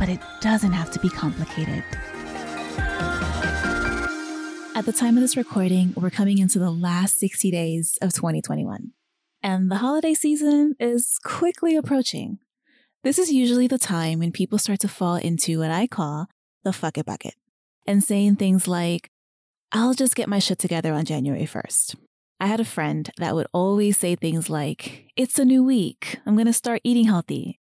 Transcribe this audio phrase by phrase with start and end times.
[0.00, 1.84] but it doesn't have to be complicated.
[4.74, 8.92] At the time of this recording, we're coming into the last 60 days of 2021,
[9.42, 12.38] and the holiday season is quickly approaching.
[13.04, 16.28] This is usually the time when people start to fall into what I call
[16.64, 17.34] the fuck it bucket
[17.86, 19.10] and saying things like,
[19.70, 21.96] I'll just get my shit together on January 1st.
[22.40, 26.18] I had a friend that would always say things like, It's a new week.
[26.24, 27.59] I'm going to start eating healthy.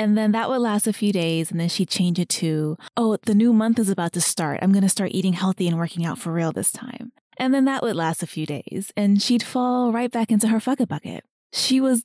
[0.00, 3.18] And then that would last a few days, and then she'd change it to, oh,
[3.26, 4.60] the new month is about to start.
[4.62, 7.12] I'm going to start eating healthy and working out for real this time.
[7.36, 10.58] And then that would last a few days, and she'd fall right back into her
[10.58, 11.22] fuck it bucket.
[11.52, 12.02] She was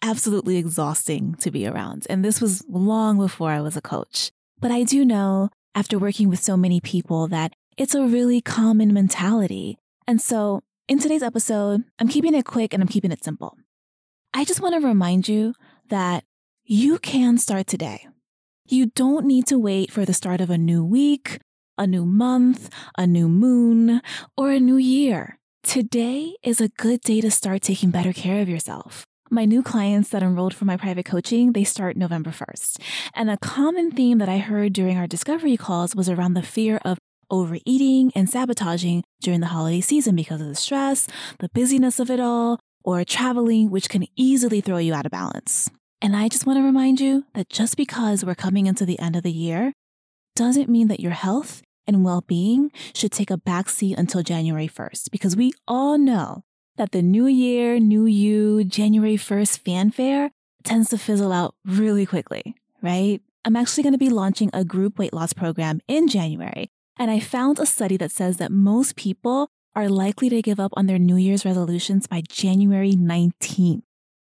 [0.00, 4.30] absolutely exhausting to be around, and this was long before I was a coach.
[4.58, 8.94] But I do know, after working with so many people, that it's a really common
[8.94, 9.76] mentality.
[10.06, 13.58] And so, in today's episode, I'm keeping it quick and I'm keeping it simple.
[14.32, 15.52] I just want to remind you
[15.90, 16.24] that
[16.66, 18.08] you can start today.
[18.66, 21.38] You don't need to wait for the start of a new week,
[21.76, 24.00] a new month, a new moon,
[24.34, 25.38] or a new year.
[25.62, 29.04] Today is a good day to start taking better care of yourself.
[29.30, 32.80] My new clients that enrolled for my private coaching, they start November 1st.
[33.14, 36.80] And a common theme that I heard during our discovery calls was around the fear
[36.82, 36.96] of
[37.30, 41.08] overeating and sabotaging during the holiday season because of the stress,
[41.40, 45.70] the busyness of it all, or traveling, which can easily throw you out of balance.
[46.04, 49.16] And I just want to remind you that just because we're coming into the end
[49.16, 49.72] of the year
[50.36, 55.10] doesn't mean that your health and well being should take a backseat until January 1st,
[55.10, 56.42] because we all know
[56.76, 60.30] that the new year, new you, January 1st fanfare
[60.62, 63.22] tends to fizzle out really quickly, right?
[63.46, 66.68] I'm actually going to be launching a group weight loss program in January.
[66.98, 70.72] And I found a study that says that most people are likely to give up
[70.76, 73.80] on their New Year's resolutions by January 19th.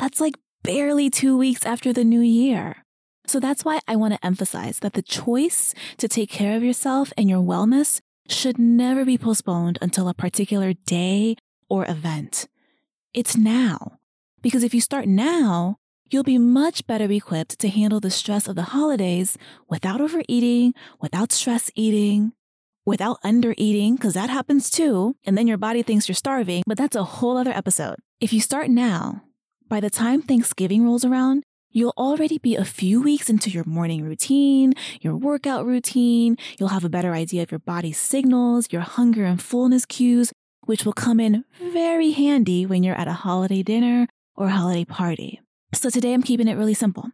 [0.00, 2.84] That's like barely two weeks after the new year.
[3.26, 7.12] So that's why I want to emphasize that the choice to take care of yourself
[7.16, 11.36] and your wellness should never be postponed until a particular day
[11.68, 12.48] or event.
[13.14, 13.98] It's now.
[14.42, 15.76] Because if you start now,
[16.10, 19.36] you'll be much better equipped to handle the stress of the holidays
[19.68, 22.32] without overeating, without stress eating,
[22.84, 25.14] without under eating, because that happens too.
[25.24, 27.96] And then your body thinks you're starving, but that's a whole other episode.
[28.20, 29.22] If you start now,
[29.70, 34.02] by the time Thanksgiving rolls around, you'll already be a few weeks into your morning
[34.02, 36.36] routine, your workout routine.
[36.58, 40.32] You'll have a better idea of your body's signals, your hunger and fullness cues,
[40.62, 45.40] which will come in very handy when you're at a holiday dinner or holiday party.
[45.72, 47.08] So today I'm keeping it really simple.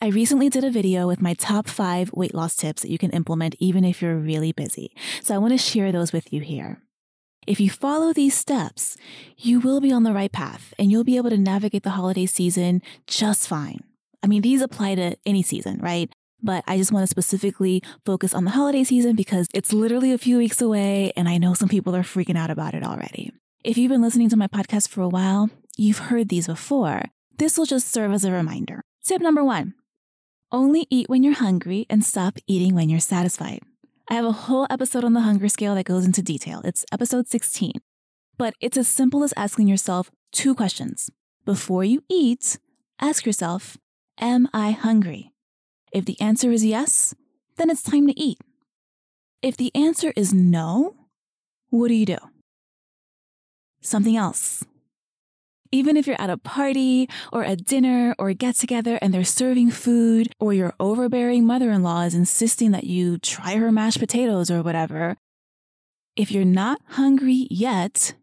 [0.00, 3.10] I recently did a video with my top five weight loss tips that you can
[3.10, 4.94] implement even if you're really busy.
[5.24, 6.85] So I want to share those with you here.
[7.46, 8.96] If you follow these steps,
[9.36, 12.26] you will be on the right path and you'll be able to navigate the holiday
[12.26, 13.84] season just fine.
[14.22, 16.12] I mean, these apply to any season, right?
[16.42, 20.18] But I just want to specifically focus on the holiday season because it's literally a
[20.18, 23.32] few weeks away and I know some people are freaking out about it already.
[23.62, 27.02] If you've been listening to my podcast for a while, you've heard these before.
[27.38, 28.82] This will just serve as a reminder.
[29.04, 29.74] Tip number one
[30.52, 33.60] only eat when you're hungry and stop eating when you're satisfied.
[34.08, 36.60] I have a whole episode on the hunger scale that goes into detail.
[36.64, 37.72] It's episode 16.
[38.38, 41.10] But it's as simple as asking yourself two questions.
[41.44, 42.56] Before you eat,
[43.00, 43.76] ask yourself,
[44.20, 45.32] Am I hungry?
[45.92, 47.14] If the answer is yes,
[47.56, 48.38] then it's time to eat.
[49.42, 50.94] If the answer is no,
[51.70, 52.18] what do you do?
[53.80, 54.64] Something else.
[55.72, 59.24] Even if you're at a party or a dinner or a get together and they're
[59.24, 63.98] serving food, or your overbearing mother in law is insisting that you try her mashed
[63.98, 65.16] potatoes or whatever,
[66.16, 68.14] if you're not hungry yet,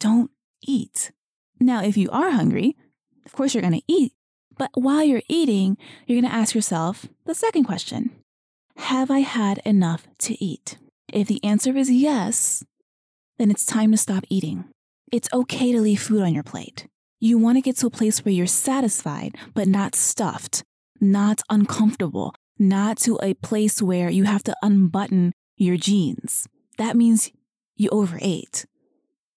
[0.00, 0.30] don't
[0.62, 1.12] eat.
[1.60, 2.76] Now, if you are hungry,
[3.26, 4.12] of course you're going to eat.
[4.56, 5.76] But while you're eating,
[6.06, 8.10] you're going to ask yourself the second question
[8.76, 10.78] Have I had enough to eat?
[11.12, 12.64] If the answer is yes,
[13.38, 14.64] then it's time to stop eating.
[15.12, 16.86] It's okay to leave food on your plate.
[17.24, 20.62] You want to get to a place where you're satisfied, but not stuffed,
[21.00, 26.46] not uncomfortable, not to a place where you have to unbutton your jeans.
[26.76, 27.32] That means
[27.76, 28.66] you overate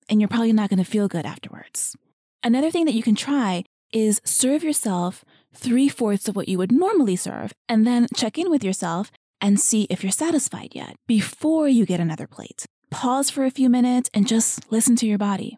[0.09, 1.95] and you're probably not going to feel good afterwards.
[2.43, 3.63] Another thing that you can try
[3.93, 5.23] is serve yourself
[5.55, 9.61] three fourths of what you would normally serve and then check in with yourself and
[9.61, 12.65] see if you're satisfied yet before you get another plate.
[12.91, 15.57] Pause for a few minutes and just listen to your body.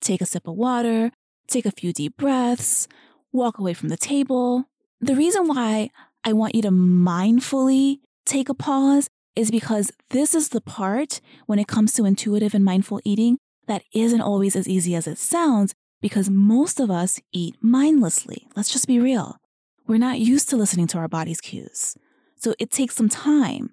[0.00, 1.10] Take a sip of water,
[1.46, 2.88] take a few deep breaths,
[3.32, 4.64] walk away from the table.
[5.00, 5.90] The reason why
[6.24, 11.58] I want you to mindfully take a pause is because this is the part when
[11.58, 15.74] it comes to intuitive and mindful eating that isn't always as easy as it sounds
[16.00, 18.46] because most of us eat mindlessly.
[18.56, 19.36] Let's just be real.
[19.86, 21.96] We're not used to listening to our body's cues.
[22.36, 23.70] So it takes some time.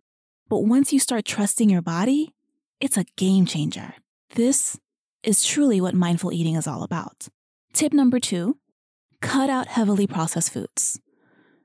[0.50, 2.34] But once you start trusting your body,
[2.80, 3.96] it's a game changer.
[4.36, 4.80] This
[5.24, 7.28] is truly what mindful eating is all about.
[7.74, 8.58] Tip number two
[9.20, 11.00] cut out heavily processed foods.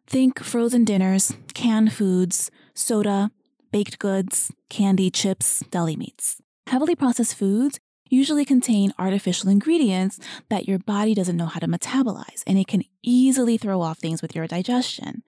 [0.06, 3.30] Think frozen dinners, canned foods, soda,
[3.72, 6.40] baked goods, candy, chips, deli meats.
[6.66, 7.78] Heavily processed foods
[8.08, 10.18] usually contain artificial ingredients
[10.48, 14.22] that your body doesn't know how to metabolize, and it can easily throw off things
[14.22, 15.22] with your digestion.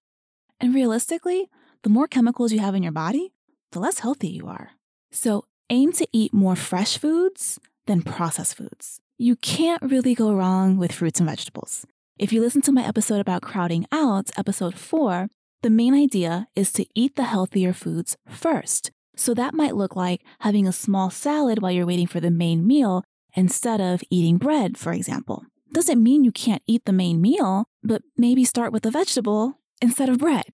[0.59, 1.47] And realistically,
[1.83, 3.33] the more chemicals you have in your body,
[3.71, 4.71] the less healthy you are.
[5.11, 8.99] So aim to eat more fresh foods than processed foods.
[9.23, 11.85] You can't really go wrong with fruits and vegetables.
[12.17, 15.27] If you listen to my episode about crowding out, episode four,
[15.61, 18.89] the main idea is to eat the healthier foods first.
[19.15, 22.65] So that might look like having a small salad while you're waiting for the main
[22.65, 23.03] meal
[23.35, 25.45] instead of eating bread, for example.
[25.71, 30.09] Doesn't mean you can't eat the main meal, but maybe start with a vegetable instead
[30.09, 30.45] of bread,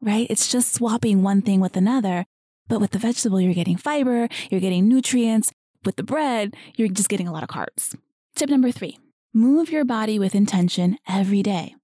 [0.00, 0.26] right?
[0.28, 2.24] It's just swapping one thing with another.
[2.66, 5.52] But with the vegetable, you're getting fiber, you're getting nutrients.
[5.84, 7.94] With the bread, you're just getting a lot of carbs.
[8.36, 8.98] Tip number three
[9.32, 11.74] move your body with intention every day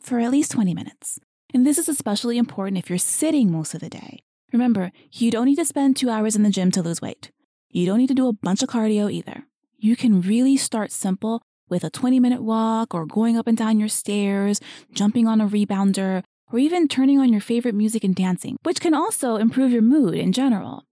[0.00, 1.18] for at least 20 minutes.
[1.52, 4.20] And this is especially important if you're sitting most of the day.
[4.52, 7.32] Remember, you don't need to spend two hours in the gym to lose weight.
[7.70, 9.46] You don't need to do a bunch of cardio either.
[9.78, 13.80] You can really start simple with a 20 minute walk or going up and down
[13.80, 14.60] your stairs,
[14.92, 16.22] jumping on a rebounder,
[16.52, 20.14] or even turning on your favorite music and dancing, which can also improve your mood
[20.14, 20.84] in general.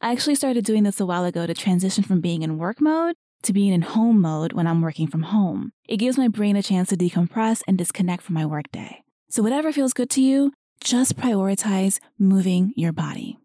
[0.00, 3.14] I actually started doing this a while ago to transition from being in work mode
[3.42, 5.72] to being in home mode when I'm working from home.
[5.88, 9.02] It gives my brain a chance to decompress and disconnect from my workday.
[9.28, 13.38] So, whatever feels good to you, just prioritize moving your body.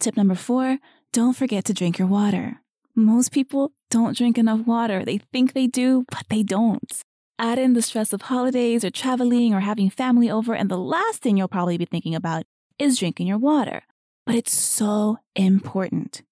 [0.00, 0.78] Tip number four
[1.12, 2.60] don't forget to drink your water.
[2.94, 5.04] Most people don't drink enough water.
[5.04, 6.92] They think they do, but they don't.
[7.38, 11.22] Add in the stress of holidays or traveling or having family over, and the last
[11.22, 12.44] thing you'll probably be thinking about
[12.78, 13.82] is drinking your water.
[14.26, 16.22] But it's so important.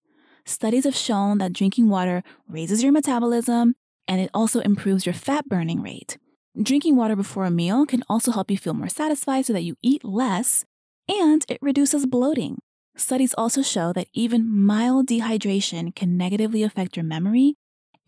[0.46, 3.75] Studies have shown that drinking water raises your metabolism
[4.06, 6.19] and it also improves your fat burning rate.
[6.60, 9.75] Drinking water before a meal can also help you feel more satisfied so that you
[9.82, 10.64] eat less,
[11.08, 12.58] and it reduces bloating.
[12.96, 17.56] Studies also show that even mild dehydration can negatively affect your memory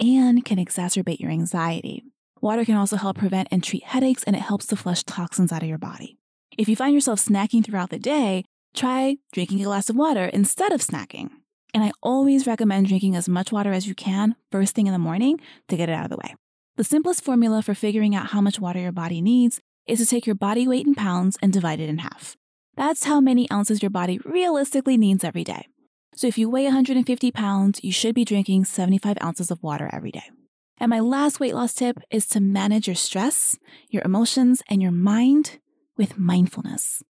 [0.01, 2.05] and can exacerbate your anxiety.
[2.41, 5.63] Water can also help prevent and treat headaches, and it helps to flush toxins out
[5.63, 6.17] of your body.
[6.57, 8.45] If you find yourself snacking throughout the day,
[8.75, 11.31] try drinking a glass of water instead of snacking.
[11.75, 14.99] And I always recommend drinking as much water as you can first thing in the
[14.99, 16.35] morning to get it out of the way.
[16.77, 20.27] The simplest formula for figuring out how much water your body needs is to take
[20.27, 22.37] your body weight in pounds and divide it in half.
[22.77, 25.67] That's how many ounces your body realistically needs every day.
[26.15, 30.11] So if you weigh 150 pounds, you should be drinking 75 ounces of water every
[30.11, 30.31] day.
[30.79, 33.59] And my last weight loss tip is to manage your stress,
[33.91, 35.59] your emotions, and your mind
[35.97, 37.03] with mindfulness.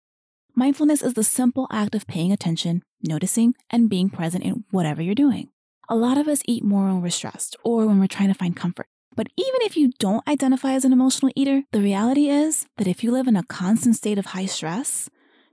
[0.56, 5.16] Mindfulness is the simple act of paying attention, noticing, and being present in whatever you're
[5.16, 5.50] doing.
[5.90, 8.56] A lot of us eat more when we're stressed or when we're trying to find
[8.56, 8.88] comfort.
[9.16, 13.04] But even if you don't identify as an emotional eater, the reality is that if
[13.04, 15.10] you live in a constant state of high stress,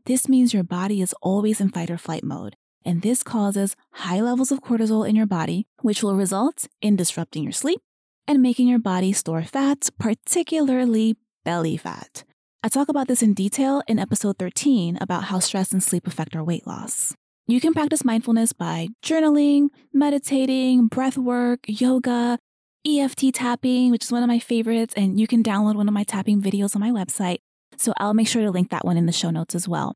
[0.07, 2.57] this means your body is always in fight or flight mode.
[2.85, 7.43] And this causes high levels of cortisol in your body, which will result in disrupting
[7.43, 7.81] your sleep
[8.29, 12.25] and making your body store fat, particularly belly fat.
[12.63, 16.37] I talk about this in detail in episode 13 about how stress and sleep affect
[16.37, 17.15] our weight loss.
[17.47, 22.39] You can practice mindfulness by journaling, meditating, breath work, yoga,
[22.87, 26.05] EFT tapping, which is one of my favorites, and you can download one of my
[26.05, 27.39] tapping videos on my website.
[27.77, 29.95] So I'll make sure to link that one in the show notes as well.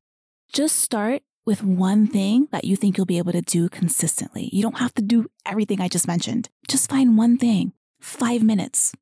[0.52, 4.50] Just start with one thing that you think you'll be able to do consistently.
[4.52, 6.50] You don't have to do everything I just mentioned.
[6.68, 8.92] Just find one thing, five minutes.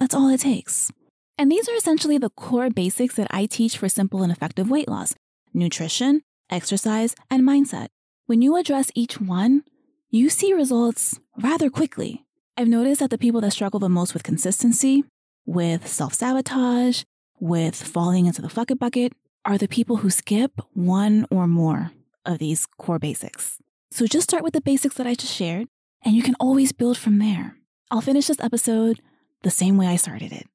[0.00, 0.90] That's all it takes.
[1.38, 4.88] And these are essentially the core basics that I teach for simple and effective weight
[4.88, 5.14] loss
[5.52, 7.88] nutrition, exercise, and mindset.
[8.26, 9.64] When you address each one,
[10.10, 12.24] you see results rather quickly.
[12.56, 15.04] I've noticed that the people that struggle the most with consistency,
[15.44, 17.02] with self sabotage,
[17.40, 19.12] with falling into the fuck it bucket
[19.44, 21.90] are the people who skip one or more
[22.24, 23.58] of these core basics.
[23.90, 25.68] So just start with the basics that I just shared,
[26.04, 27.56] and you can always build from there.
[27.90, 29.00] I'll finish this episode
[29.42, 30.46] the same way I started it.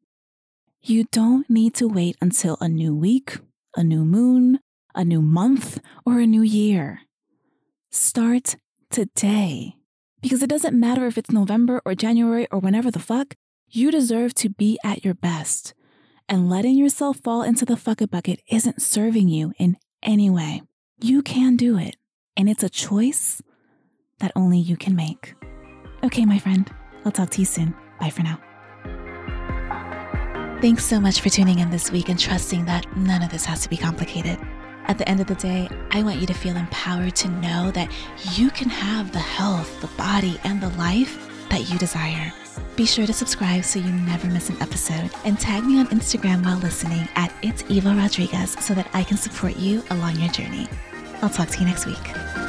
[0.81, 3.37] You don't need to wait until a new week,
[3.75, 4.59] a new moon,
[4.95, 7.01] a new month, or a new year.
[7.91, 8.55] Start
[8.89, 9.75] today.
[10.21, 13.35] Because it doesn't matter if it's November or January or whenever the fuck,
[13.69, 15.73] you deserve to be at your best.
[16.27, 20.61] And letting yourself fall into the fuck bucket isn't serving you in any way.
[20.99, 21.95] You can do it.
[22.35, 23.41] And it's a choice
[24.19, 25.35] that only you can make.
[26.03, 26.71] Okay, my friend,
[27.05, 27.73] I'll talk to you soon.
[27.99, 28.39] Bye for now.
[30.61, 33.61] Thanks so much for tuning in this week and trusting that none of this has
[33.63, 34.37] to be complicated.
[34.89, 37.91] At the end of the day, I want you to feel empowered to know that
[38.33, 42.33] you can have the health, the body, and the life that you desire.
[42.75, 46.43] Be sure to subscribe so you never miss an episode and tag me on Instagram
[46.43, 50.67] while listening at It's Eva Rodriguez so that I can support you along your journey.
[51.21, 52.48] I'll talk to you next week.